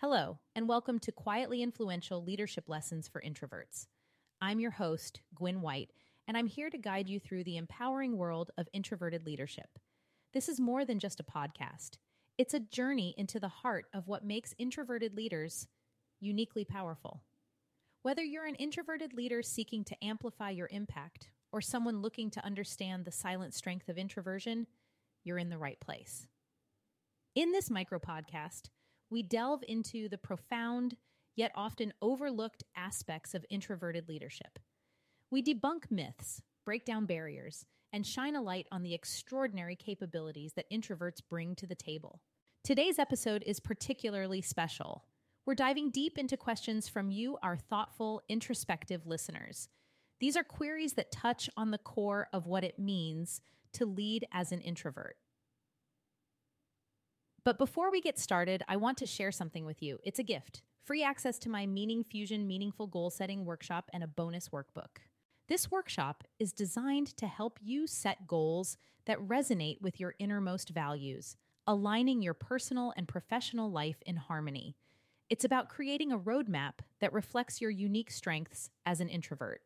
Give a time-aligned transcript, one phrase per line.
[0.00, 3.86] Hello, and welcome to Quietly Influential Leadership Lessons for Introverts.
[4.40, 5.90] I'm your host, Gwen White,
[6.26, 9.68] and I'm here to guide you through the empowering world of introverted leadership.
[10.32, 11.98] This is more than just a podcast,
[12.38, 15.66] it's a journey into the heart of what makes introverted leaders
[16.18, 17.20] uniquely powerful.
[18.00, 23.04] Whether you're an introverted leader seeking to amplify your impact or someone looking to understand
[23.04, 24.66] the silent strength of introversion,
[25.24, 26.26] you're in the right place.
[27.34, 28.70] In this micro podcast,
[29.10, 30.96] we delve into the profound
[31.36, 34.58] yet often overlooked aspects of introverted leadership.
[35.30, 40.70] We debunk myths, break down barriers, and shine a light on the extraordinary capabilities that
[40.70, 42.20] introverts bring to the table.
[42.62, 45.04] Today's episode is particularly special.
[45.46, 49.68] We're diving deep into questions from you, our thoughtful, introspective listeners.
[50.20, 53.40] These are queries that touch on the core of what it means
[53.72, 55.16] to lead as an introvert.
[57.42, 59.98] But before we get started, I want to share something with you.
[60.04, 64.08] It's a gift free access to my Meaning Fusion Meaningful Goal Setting workshop and a
[64.08, 64.98] bonus workbook.
[65.48, 71.36] This workshop is designed to help you set goals that resonate with your innermost values,
[71.66, 74.76] aligning your personal and professional life in harmony.
[75.28, 79.60] It's about creating a roadmap that reflects your unique strengths as an introvert.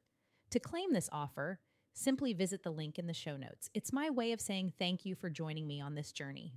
[0.51, 1.59] To claim this offer,
[1.95, 3.70] simply visit the link in the show notes.
[3.73, 6.53] It's my way of saying thank you for joining me on this journey.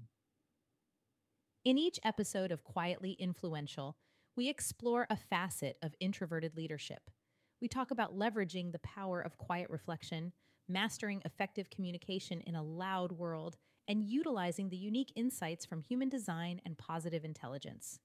[1.68, 3.98] In each episode of Quietly Influential,
[4.38, 7.12] we explore a facet of introverted leadership.
[7.60, 10.32] We talk about leveraging the power of quiet reflection,
[10.70, 16.62] mastering effective communication in a loud world, and utilizing the unique insights from human design
[16.66, 18.00] and positive intelligence.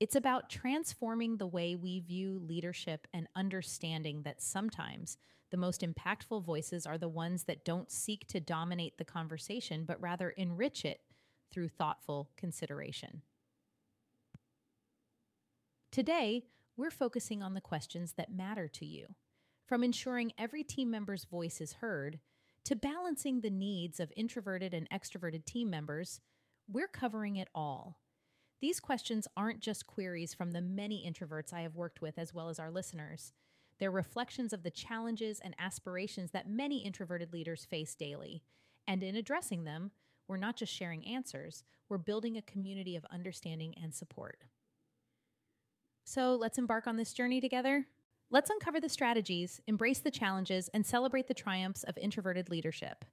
[0.00, 5.18] It's about transforming the way we view leadership and understanding that sometimes
[5.52, 10.02] the most impactful voices are the ones that don't seek to dominate the conversation, but
[10.02, 10.98] rather enrich it
[11.54, 13.22] through thoughtful consideration.
[15.92, 16.42] Today,
[16.76, 19.14] we're focusing on the questions that matter to you,
[19.64, 22.18] from ensuring every team member's voice is heard
[22.64, 26.20] to balancing the needs of introverted and extroverted team members.
[26.68, 28.00] We're covering it all.
[28.60, 32.48] These questions aren't just queries from the many introverts I have worked with, as well
[32.48, 33.32] as our listeners.
[33.78, 38.42] They're reflections of the challenges and aspirations that many introverted leaders face daily.
[38.88, 39.92] And in addressing them,
[40.28, 44.44] we're not just sharing answers, we're building a community of understanding and support.
[46.04, 47.86] So let's embark on this journey together.
[48.30, 53.04] Let's uncover the strategies, embrace the challenges, and celebrate the triumphs of introverted leadership.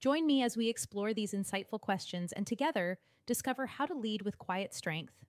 [0.00, 4.38] Join me as we explore these insightful questions and together discover how to lead with
[4.38, 5.24] quiet strength.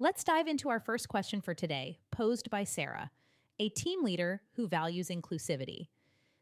[0.00, 3.10] Let's dive into our first question for today, posed by Sarah,
[3.58, 5.88] a team leader who values inclusivity.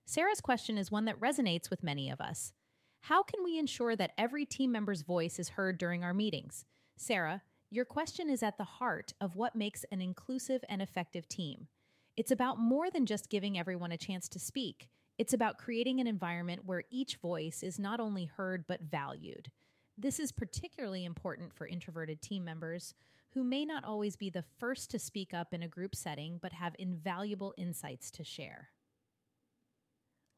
[0.05, 2.53] Sarah's question is one that resonates with many of us.
[3.01, 6.67] How can we ensure that every team member's voice is heard during our meetings?
[6.99, 7.41] Sarah,
[7.71, 11.69] your question is at the heart of what makes an inclusive and effective team.
[12.15, 14.91] It's about more than just giving everyone a chance to speak.
[15.17, 19.51] It's about creating an environment where each voice is not only heard but valued.
[19.97, 22.93] This is particularly important for introverted team members
[23.37, 26.55] who may not always be the first to speak up in a group setting but
[26.55, 28.71] have invaluable insights to share.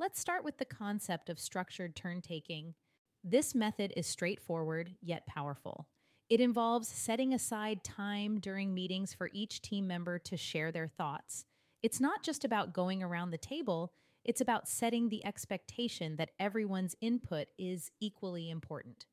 [0.01, 2.75] Let's start with the concept of structured turn taking.
[3.23, 5.87] This method is straightforward yet powerful.
[6.29, 11.45] It involves setting aside time during meetings for each team member to share their thoughts.
[11.85, 13.93] It's not just about going around the table,
[14.25, 19.07] it's about setting the expectation that everyone's input is equally important.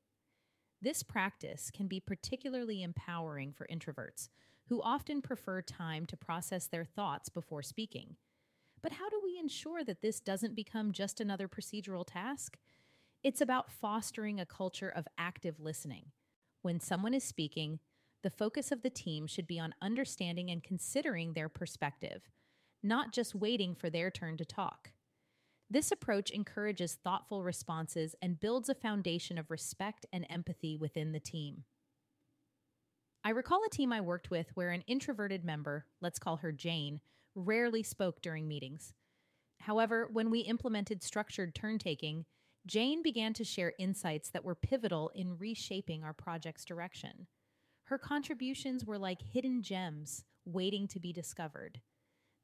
[0.81, 4.29] This practice can be particularly empowering for introverts
[4.67, 8.15] who often prefer time to process their thoughts before speaking.
[8.81, 12.57] But how do we ensure that this doesn't become just another procedural task?
[13.23, 16.11] It's about fostering a culture of active listening.
[16.61, 17.79] When someone is speaking,
[18.21, 22.29] the focus of the team should be on understanding and considering their perspective,
[22.81, 24.91] not just waiting for their turn to talk.
[25.69, 31.19] This approach encourages thoughtful responses and builds a foundation of respect and empathy within the
[31.19, 31.63] team.
[33.23, 37.01] I recall a team I worked with where an introverted member, let's call her Jane,
[37.33, 38.93] rarely spoke during meetings.
[39.61, 42.25] However, when we implemented structured turn taking,
[42.67, 47.25] Jane began to share insights that were pivotal in reshaping our project's direction.
[47.85, 51.81] Her contributions were like hidden gems waiting to be discovered.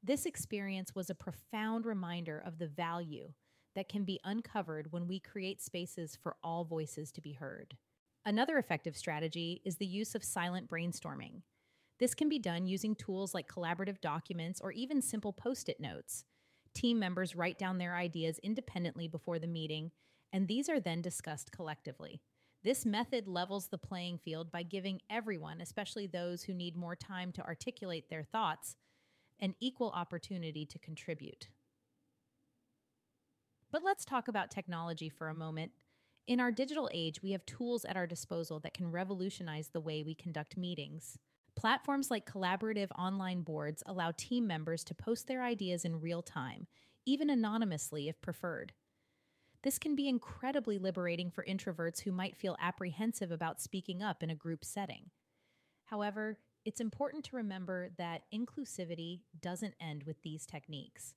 [0.04, 3.32] This experience was a profound reminder of the value
[3.76, 7.76] that can be uncovered when we create spaces for all voices to be heard.
[8.26, 11.42] Another effective strategy is the use of silent brainstorming.
[12.00, 16.24] This can be done using tools like collaborative documents or even simple post it notes.
[16.74, 19.92] Team members write down their ideas independently before the meeting,
[20.32, 22.20] and these are then discussed collectively.
[22.64, 27.30] This method levels the playing field by giving everyone, especially those who need more time
[27.32, 28.76] to articulate their thoughts,
[29.42, 31.50] an equal opportunity to contribute.
[33.70, 35.72] But let's talk about technology for a moment.
[36.28, 40.02] In our digital age, we have tools at our disposal that can revolutionize the way
[40.02, 41.18] we conduct meetings.
[41.56, 46.68] Platforms like collaborative online boards allow team members to post their ideas in real time,
[47.04, 48.72] even anonymously if preferred.
[49.64, 54.30] This can be incredibly liberating for introverts who might feel apprehensive about speaking up in
[54.30, 55.10] a group setting.
[55.86, 61.14] However, it's important to remember that inclusivity doesn't end with these techniques.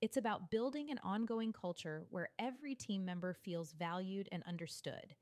[0.00, 5.14] It's about building an ongoing culture where every team member feels valued and understood.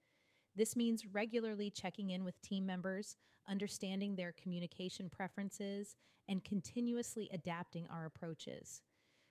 [0.57, 3.17] This means regularly checking in with team members,
[3.49, 5.97] understanding their communication preferences,
[6.29, 8.83] and continuously adapting our approaches.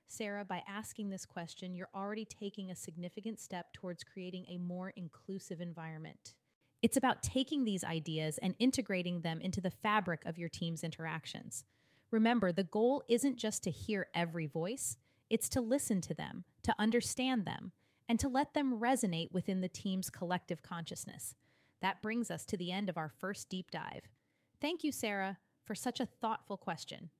[0.07, 4.93] Sarah, by asking this question, you're already taking a significant step towards creating a more
[4.95, 6.35] inclusive environment.
[6.83, 11.63] It's about taking these ideas and integrating them into the fabric of your team's interactions.
[12.11, 14.97] Remember, the goal isn't just to hear every voice,
[15.29, 17.71] it's to listen to them, to understand them,
[18.09, 21.35] and to let them resonate within the team's collective consciousness.
[21.81, 24.09] That brings us to the end of our first deep dive.
[24.59, 27.11] Thank you, Sarah, for such a thoughtful question.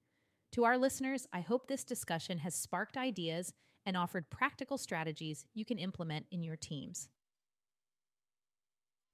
[0.51, 3.53] To our listeners, I hope this discussion has sparked ideas
[3.85, 7.07] and offered practical strategies you can implement in your teams.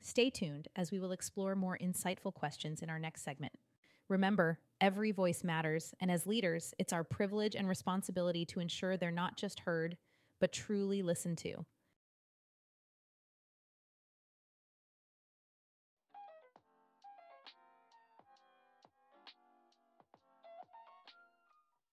[0.01, 3.51] Stay tuned as we will explore more insightful questions in our next segment.
[4.07, 9.11] Remember, every voice matters, and as leaders, it's our privilege and responsibility to ensure they're
[9.11, 9.97] not just heard,
[10.39, 11.65] but truly listened to.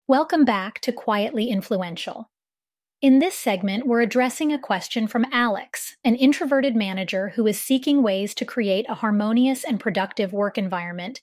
[0.06, 2.30] Welcome back to Quietly Influential.
[3.04, 8.02] In this segment, we're addressing a question from Alex, an introverted manager who is seeking
[8.02, 11.20] ways to create a harmonious and productive work environment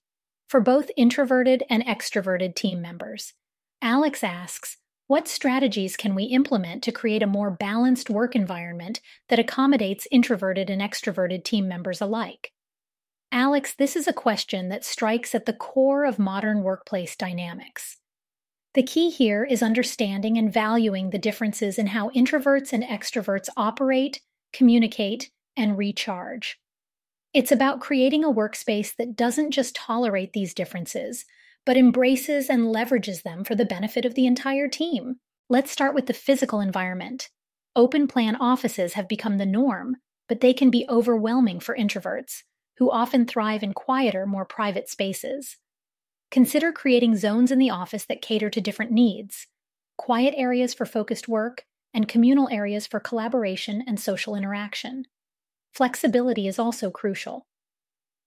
[0.47, 3.33] for both introverted and extroverted team members.
[3.81, 9.01] Alex asks, what strategies can we implement to create a more balanced work environment
[9.31, 12.53] that accommodates introverted and extroverted team members alike?
[13.33, 17.97] Alex, this is a question that strikes at the core of modern workplace dynamics.
[18.75, 24.21] The key here is understanding and valuing the differences in how introverts and extroverts operate,
[24.53, 26.57] communicate, and recharge.
[27.35, 31.25] It's about creating a workspace that doesn't just tolerate these differences,
[31.67, 35.17] but embraces and leverages them for the benefit of the entire team.
[35.49, 37.29] Let's start with the physical environment.
[37.75, 39.97] Open plan offices have become the norm,
[40.29, 42.43] but they can be overwhelming for introverts,
[42.79, 45.57] who often thrive in quieter, more private spaces.
[46.31, 49.47] Consider creating zones in the office that cater to different needs
[49.97, 55.05] quiet areas for focused work, and communal areas for collaboration and social interaction.
[55.75, 57.47] Flexibility is also crucial.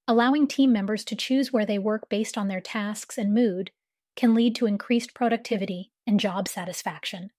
[0.08, 3.72] Allowing team members to choose where they work based on their tasks and mood
[4.16, 7.32] can lead to increased productivity and job satisfaction.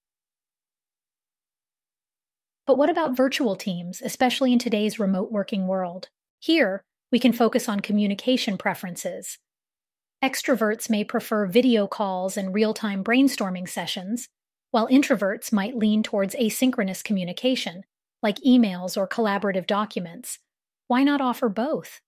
[2.67, 6.09] But what about virtual teams, especially in today's remote working world?
[6.41, 6.83] Here,
[7.13, 9.39] we can focus on communication preferences,
[10.25, 14.31] Extroverts may prefer video calls and real time brainstorming sessions,
[14.71, 17.85] while introverts might lean towards asynchronous communication,
[18.23, 20.39] like emails or collaborative documents.
[20.87, 22.01] Why not offer both?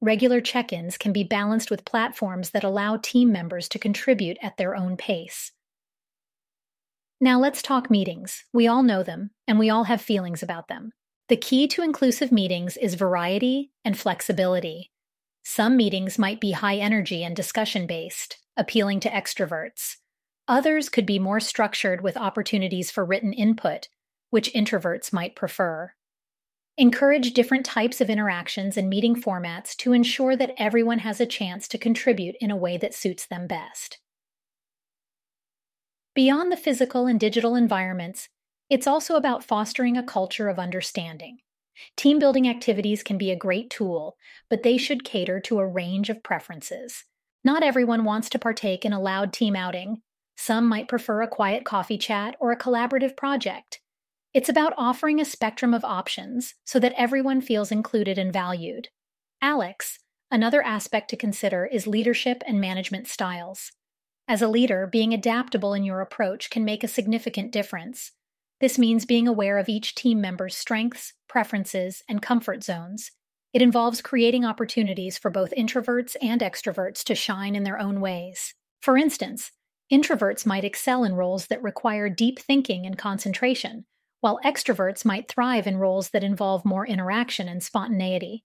[0.00, 4.56] Regular check ins can be balanced with platforms that allow team members to contribute at
[4.56, 5.52] their own pace.
[7.20, 8.42] Now let's talk meetings.
[8.52, 10.90] We all know them, and we all have feelings about them.
[11.28, 14.90] The key to inclusive meetings is variety and flexibility.
[15.48, 19.94] Some meetings might be high energy and discussion based, appealing to extroverts.
[20.48, 23.86] Others could be more structured with opportunities for written input,
[24.30, 25.92] which introverts might prefer.
[26.76, 31.68] Encourage different types of interactions and meeting formats to ensure that everyone has a chance
[31.68, 34.00] to contribute in a way that suits them best.
[36.12, 38.28] Beyond the physical and digital environments,
[38.68, 41.38] it's also about fostering a culture of understanding.
[41.96, 44.16] Team building activities can be a great tool,
[44.48, 47.04] but they should cater to a range of preferences.
[47.44, 50.02] Not everyone wants to partake in a loud team outing.
[50.36, 53.80] Some might prefer a quiet coffee chat or a collaborative project.
[54.34, 58.88] It's about offering a spectrum of options so that everyone feels included and valued.
[59.40, 59.98] Alex,
[60.30, 63.72] another aspect to consider is leadership and management styles.
[64.28, 68.12] As a leader, being adaptable in your approach can make a significant difference.
[68.60, 73.10] This means being aware of each team member's strengths, preferences, and comfort zones.
[73.52, 78.54] It involves creating opportunities for both introverts and extroverts to shine in their own ways.
[78.80, 79.52] For instance,
[79.92, 83.84] introverts might excel in roles that require deep thinking and concentration,
[84.20, 88.44] while extroverts might thrive in roles that involve more interaction and spontaneity.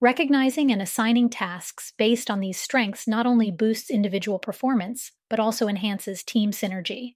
[0.00, 5.68] Recognizing and assigning tasks based on these strengths not only boosts individual performance, but also
[5.68, 7.14] enhances team synergy.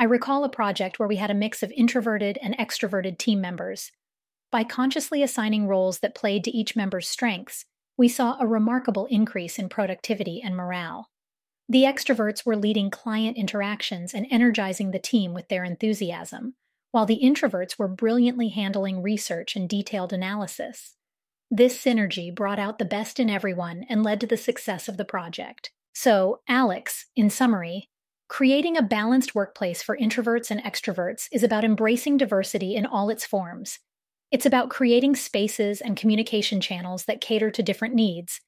[0.00, 3.92] I recall a project where we had a mix of introverted and extroverted team members.
[4.50, 7.66] By consciously assigning roles that played to each member's strengths,
[7.98, 11.10] we saw a remarkable increase in productivity and morale.
[11.68, 16.54] The extroverts were leading client interactions and energizing the team with their enthusiasm,
[16.92, 20.96] while the introverts were brilliantly handling research and detailed analysis.
[21.50, 25.04] This synergy brought out the best in everyone and led to the success of the
[25.04, 25.72] project.
[25.92, 27.90] So, Alex, in summary,
[28.30, 33.26] creating a balanced workplace for introverts and extroverts is about embracing diversity in all its
[33.26, 33.78] forms.
[34.30, 38.40] It's about creating spaces and communication channels that cater to different needs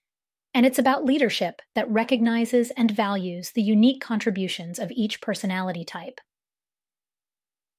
[0.54, 6.20] and it's about leadership that recognizes and values the unique contributions of each personality type.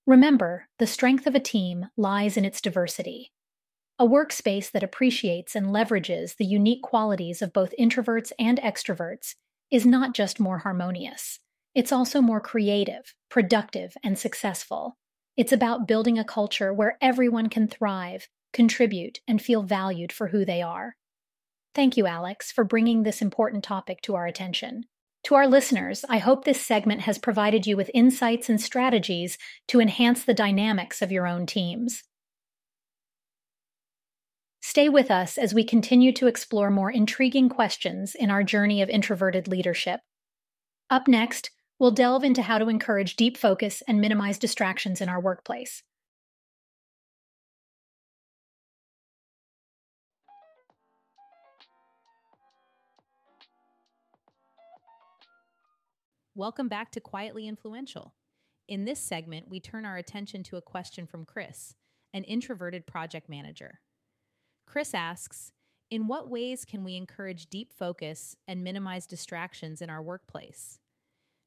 [0.07, 3.31] Remember, the strength of a team lies in its diversity.
[3.99, 9.35] A workspace that appreciates and leverages the unique qualities of both introverts and extroverts
[9.69, 11.39] is not just more harmonious,
[11.75, 14.97] it's also more creative, productive, and successful.
[15.35, 20.45] It's about building a culture where everyone can thrive, contribute, and feel valued for who
[20.45, 20.95] they are.
[21.73, 24.83] Thank you, Alex, for bringing this important topic to our attention.
[25.25, 29.37] To our listeners, I hope this segment has provided you with insights and strategies
[29.69, 32.03] to enhance the dynamics of your own teams.
[34.61, 38.89] Stay with us as we continue to explore more intriguing questions in our journey of
[38.89, 40.01] introverted leadership.
[40.89, 41.51] Up next,
[41.83, 45.83] we'll delve into how to encourage deep focus and minimize distractions in our workplace.
[56.33, 58.13] Welcome back to Quietly Influential.
[58.69, 61.75] In this segment, we turn our attention to a question from Chris,
[62.13, 63.81] an introverted project manager.
[64.65, 65.51] Chris asks
[65.91, 70.79] In what ways can we encourage deep focus and minimize distractions in our workplace?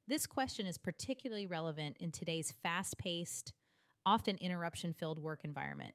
[0.08, 3.52] This question is particularly relevant in today's fast paced,
[4.04, 5.94] often interruption filled work environment.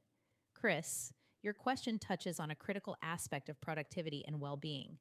[0.54, 4.98] Chris, your question touches on a critical aspect of productivity and well being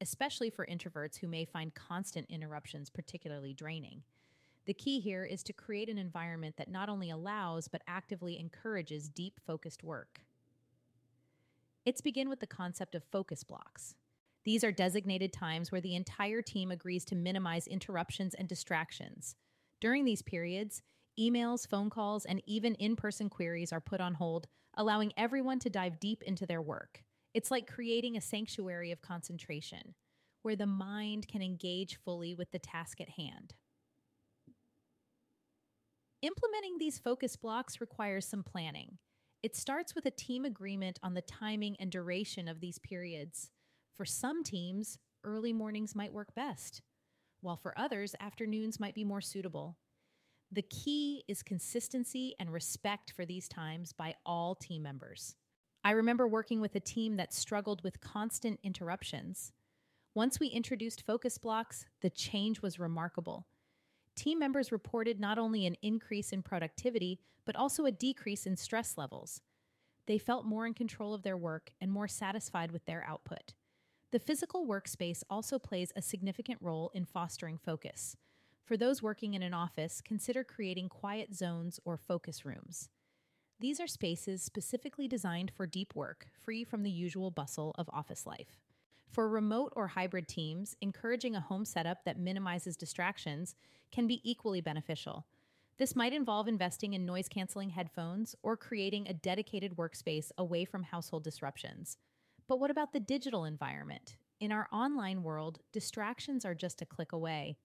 [0.00, 4.02] especially for introverts who may find constant interruptions particularly draining.
[4.66, 9.08] The key here is to create an environment that not only allows but actively encourages
[9.08, 10.20] deep focused work.
[11.86, 13.94] Let's begin with the concept of focus blocks.
[14.44, 19.36] These are designated times where the entire team agrees to minimize interruptions and distractions.
[19.80, 20.82] During these periods,
[21.18, 25.70] emails, phone calls, and even in person queries are put on hold, allowing everyone to
[25.70, 27.02] dive deep into their work.
[27.34, 29.94] It's like creating a sanctuary of concentration
[30.42, 33.54] where the mind can engage fully with the task at hand.
[36.22, 38.98] Implementing these focus blocks requires some planning.
[39.42, 43.50] It starts with a team agreement on the timing and duration of these periods.
[43.98, 46.82] For some teams, early mornings might work best,
[47.40, 49.76] while for others, afternoons might be more suitable.
[50.52, 55.34] The key is consistency and respect for these times by all team members.
[55.82, 59.50] I remember working with a team that struggled with constant interruptions.
[60.14, 63.48] Once we introduced focus blocks, the change was remarkable.
[64.14, 68.96] Team members reported not only an increase in productivity, but also a decrease in stress
[68.96, 69.40] levels.
[70.06, 73.54] They felt more in control of their work and more satisfied with their output.
[74.10, 78.16] The physical workspace also plays a significant role in fostering focus.
[78.64, 82.88] For those working in an office, consider creating quiet zones or focus rooms.
[83.60, 88.24] These are spaces specifically designed for deep work, free from the usual bustle of office
[88.24, 88.58] life.
[89.10, 93.56] For remote or hybrid teams, encouraging a home setup that minimizes distractions
[93.92, 95.26] can be equally beneficial.
[95.76, 100.84] This might involve investing in noise canceling headphones or creating a dedicated workspace away from
[100.84, 101.98] household disruptions.
[102.48, 104.16] But what about the digital environment?
[104.40, 107.58] In our online world, distractions are just a click away.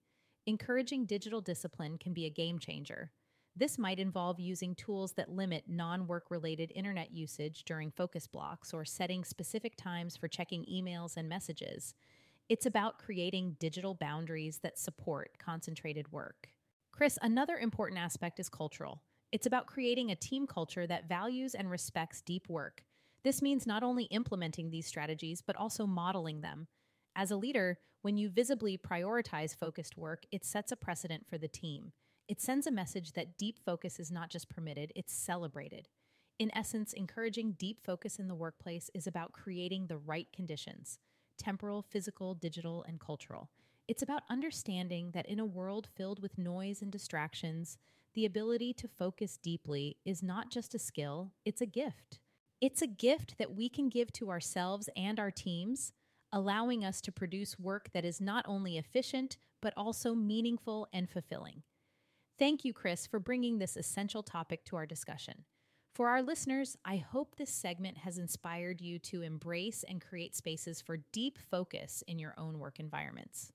[0.46, 3.10] Encouraging digital discipline can be a game changer.
[3.56, 8.74] This might involve using tools that limit non work related internet usage during focus blocks
[8.74, 11.94] or setting specific times for checking emails and messages.
[12.50, 16.48] It's about creating digital boundaries that support concentrated work.
[16.92, 19.00] Chris, another important aspect is cultural.
[19.32, 22.84] It's about creating a team culture that values and respects deep work.
[23.24, 26.68] This means not only implementing these strategies, but also modeling them.
[27.16, 31.48] As a leader, when you visibly prioritize focused work, it sets a precedent for the
[31.48, 31.92] team.
[32.28, 35.88] It sends a message that deep focus is not just permitted, it's celebrated.
[36.38, 40.98] In essence, encouraging deep focus in the workplace is about creating the right conditions
[41.36, 43.50] temporal, physical, digital, and cultural.
[43.88, 47.76] It's about understanding that in a world filled with noise and distractions,
[48.14, 52.20] the ability to focus deeply is not just a skill, it's a gift.
[52.64, 55.92] It's a gift that we can give to ourselves and our teams,
[56.32, 61.62] allowing us to produce work that is not only efficient, but also meaningful and fulfilling.
[62.38, 65.44] Thank you, Chris, for bringing this essential topic to our discussion.
[65.94, 70.80] For our listeners, I hope this segment has inspired you to embrace and create spaces
[70.80, 73.52] for deep focus in your own work environments.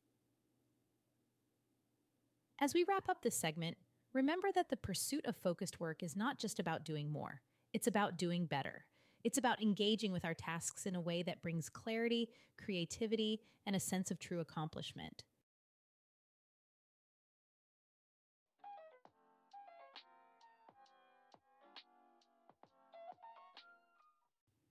[2.61, 3.77] As we wrap up this segment,
[4.13, 7.41] remember that the pursuit of focused work is not just about doing more,
[7.73, 8.85] it's about doing better.
[9.23, 13.79] It's about engaging with our tasks in a way that brings clarity, creativity, and a
[13.79, 15.23] sense of true accomplishment.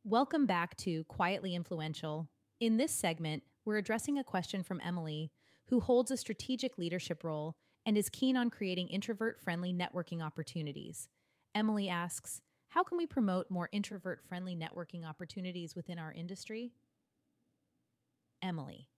[0.03, 2.31] Welcome back to Quietly Influential.
[2.61, 5.31] In this segment, we're addressing a question from Emily,
[5.67, 11.11] who holds a strategic leadership role and is keen on creating introvert friendly networking opportunities.
[11.55, 16.73] Emily asks, How can we promote more introvert friendly networking opportunities within our industry?
[18.43, 18.89] Emily,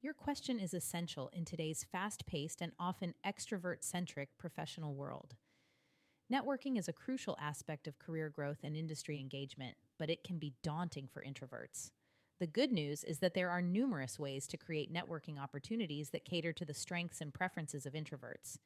[0.00, 5.34] your question is essential in today's fast paced and often extrovert centric professional world.
[6.32, 10.54] Networking is a crucial aspect of career growth and industry engagement but it can be
[10.62, 11.90] daunting for introverts.
[12.40, 16.52] The good news is that there are numerous ways to create networking opportunities that cater
[16.52, 18.58] to the strengths and preferences of introverts.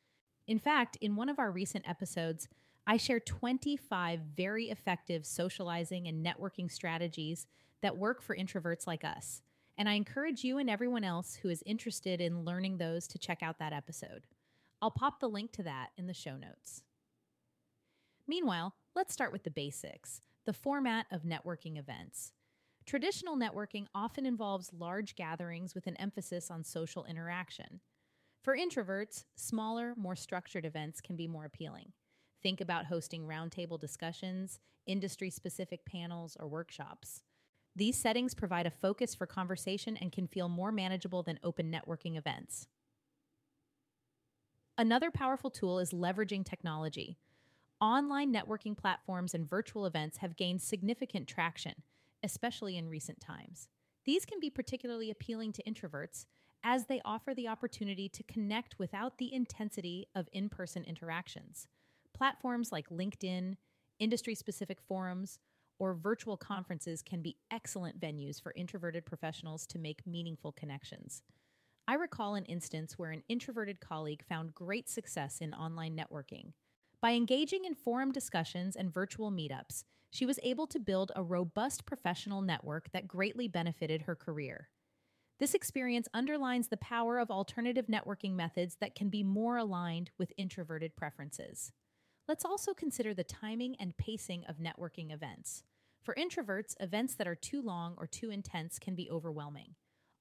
[0.46, 2.48] In fact, in one of our recent episodes,
[2.86, 7.46] I share 25 very effective socializing and networking strategies
[7.80, 9.42] that work for introverts like us.
[9.78, 13.42] And I encourage you and everyone else who is interested in learning those to check
[13.42, 14.26] out that episode.
[14.80, 16.82] I'll pop the link to that in the show notes.
[18.26, 22.32] Meanwhile, let's start with the basics the format of networking events.
[22.84, 27.80] Traditional networking often involves large gatherings with an emphasis on social interaction.
[28.42, 31.92] For introverts, smaller, more structured events can be more appealing.
[32.42, 37.22] Think about hosting roundtable discussions, industry specific panels, or workshops.
[37.74, 42.18] These settings provide a focus for conversation and can feel more manageable than open networking
[42.18, 42.66] events.
[44.76, 47.18] Another powerful tool is leveraging technology.
[47.80, 51.74] Online networking platforms and virtual events have gained significant traction,
[52.22, 53.68] especially in recent times.
[54.04, 56.26] These can be particularly appealing to introverts
[56.64, 61.68] as they offer the opportunity to connect without the intensity of in person interactions.
[62.14, 63.56] Platforms like LinkedIn,
[63.98, 65.38] industry specific forums,
[65.78, 71.22] or virtual conferences can be excellent venues for introverted professionals to make meaningful connections.
[71.88, 76.52] I recall an instance where an introverted colleague found great success in online networking.
[77.00, 81.84] By engaging in forum discussions and virtual meetups, she was able to build a robust
[81.84, 84.68] professional network that greatly benefited her career.
[85.40, 90.32] This experience underlines the power of alternative networking methods that can be more aligned with
[90.36, 91.72] introverted preferences.
[92.28, 95.64] Let's also consider the timing and pacing of networking events.
[96.02, 99.74] For introverts, events that are too long or too intense can be overwhelming.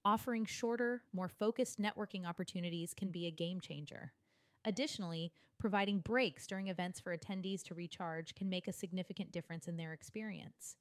[0.03, 4.13] Offering shorter, more focused networking opportunities can be a game changer.
[4.65, 9.77] Additionally, providing breaks during events for attendees to recharge can make a significant difference in
[9.77, 10.75] their experience.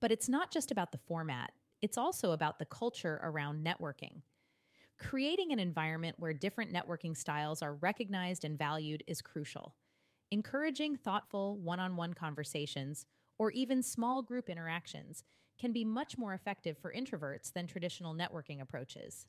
[0.00, 4.20] But it's not just about the format, it's also about the culture around networking.
[4.98, 9.74] Creating an environment where different networking styles are recognized and valued is crucial.
[10.30, 13.06] Encouraging thoughtful one on one conversations,
[13.38, 15.24] or even small group interactions,
[15.58, 19.26] can be much more effective for introverts than traditional networking approaches.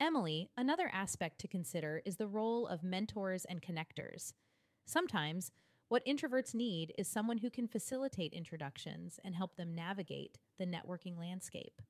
[0.00, 4.32] Emily, another aspect to consider is the role of mentors and connectors.
[4.86, 5.52] Sometimes,
[5.88, 11.18] what introverts need is someone who can facilitate introductions and help them navigate the networking
[11.18, 11.82] landscape.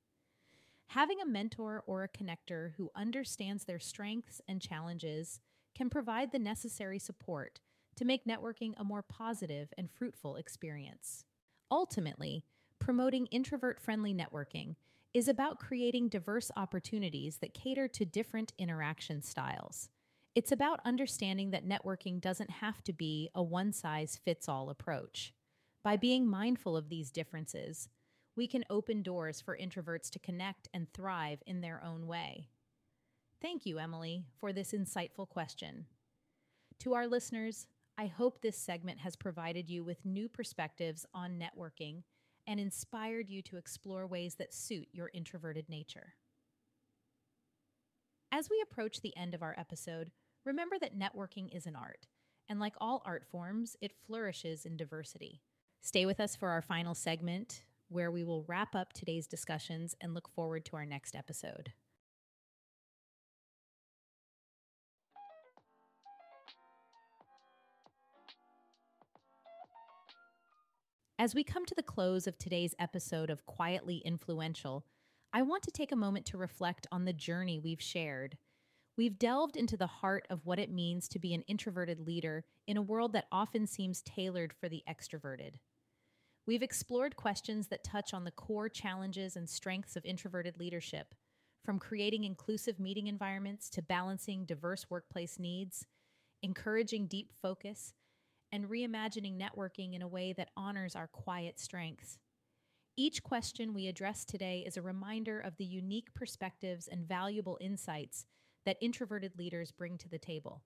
[0.89, 5.39] Having a mentor or a connector who understands their strengths and challenges
[5.75, 7.61] can provide the necessary support
[7.99, 11.25] to make networking a more positive and fruitful experience.
[11.69, 12.45] Ultimately,
[12.79, 14.77] promoting introvert friendly networking
[15.13, 19.89] is about creating diverse opportunities that cater to different interaction styles.
[20.37, 25.33] It's about understanding that networking doesn't have to be a one size fits all approach.
[25.83, 27.89] By being mindful of these differences,
[28.37, 32.47] we can open doors for introverts to connect and thrive in their own way.
[33.43, 35.87] Thank you, Emily, for this insightful question.
[36.81, 37.67] To our listeners,
[38.01, 42.05] I hope this segment has provided you with new perspectives on networking
[42.47, 46.15] and inspired you to explore ways that suit your introverted nature.
[48.31, 50.13] As we approach the end of our episode,
[50.45, 52.07] remember that networking is an art,
[52.49, 55.41] and like all art forms, it flourishes in diversity.
[55.81, 60.15] Stay with us for our final segment, where we will wrap up today's discussions and
[60.15, 61.73] look forward to our next episode.
[71.21, 74.85] As we come to the close of today's episode of Quietly Influential,
[75.33, 78.39] I want to take a moment to reflect on the journey we've shared.
[78.97, 82.77] We've delved into the heart of what it means to be an introverted leader in
[82.77, 85.55] a world that often seems tailored for the extroverted.
[86.47, 91.17] We've explored questions that touch on the core challenges and strengths of introverted leadership,
[91.65, 95.85] from creating inclusive meeting environments to balancing diverse workplace needs,
[96.45, 97.93] encouraging deep focus,
[98.53, 102.19] and reimagining networking in a way that honors our quiet strengths.
[102.97, 108.27] Each question we address today is a reminder of the unique perspectives and valuable insights
[108.67, 110.63] that introverted leaders bring to the table.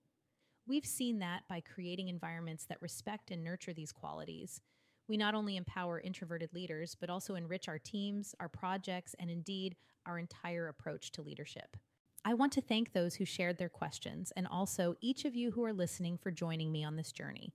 [0.66, 4.60] We've seen that by creating environments that respect and nurture these qualities.
[5.08, 9.76] We not only empower introverted leaders, but also enrich our teams, our projects, and indeed
[10.06, 11.76] our entire approach to leadership.
[12.24, 15.64] I want to thank those who shared their questions and also each of you who
[15.64, 17.52] are listening for joining me on this journey.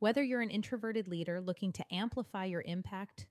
[0.00, 3.26] Whether you're an introverted leader looking to amplify your impact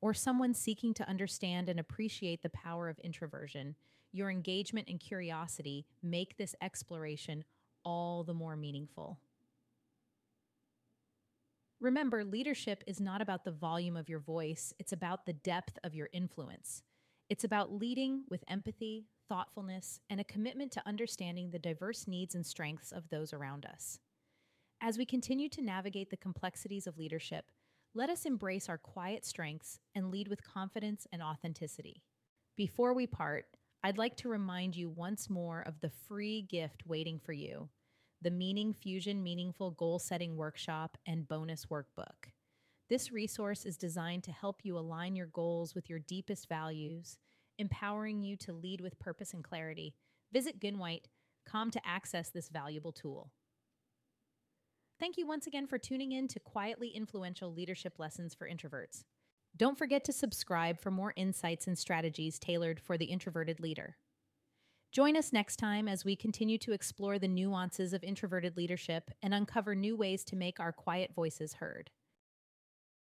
[0.00, 3.74] or someone seeking to understand and appreciate the power of introversion,
[4.10, 7.44] your engagement and curiosity make this exploration
[7.84, 9.18] all the more meaningful.
[11.78, 15.94] Remember, leadership is not about the volume of your voice, it's about the depth of
[15.94, 16.82] your influence.
[17.28, 22.46] It's about leading with empathy, thoughtfulness, and a commitment to understanding the diverse needs and
[22.46, 24.00] strengths of those around us.
[24.80, 27.46] As we continue to navigate the complexities of leadership,
[27.94, 32.04] let us embrace our quiet strengths and lead with confidence and authenticity.
[32.56, 33.46] Before we part,
[33.82, 37.68] I'd like to remind you once more of the free gift waiting for you
[38.22, 42.30] the Meaning Fusion Meaningful Goal Setting Workshop and Bonus Workbook.
[42.88, 47.18] This resource is designed to help you align your goals with your deepest values,
[47.58, 49.94] empowering you to lead with purpose and clarity.
[50.32, 53.32] Visit Gwenwhite.com to access this valuable tool.
[55.00, 59.04] Thank you once again for tuning in to Quietly Influential Leadership Lessons for Introverts.
[59.56, 63.96] Don't forget to subscribe for more insights and strategies tailored for the introverted leader.
[64.90, 69.32] Join us next time as we continue to explore the nuances of introverted leadership and
[69.32, 71.90] uncover new ways to make our quiet voices heard.